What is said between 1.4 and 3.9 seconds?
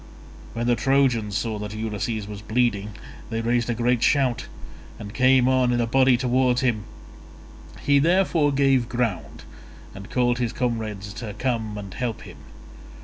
that Ulysses was bleeding they raised a